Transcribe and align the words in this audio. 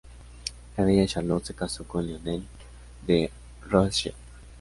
La 0.77 0.83
bella 0.83 1.05
Charlotte 1.05 1.45
se 1.45 1.53
casó 1.53 1.83
con 1.83 2.03
Lionel 2.07 2.43
de 3.05 3.29
Rothschild. 3.69 4.15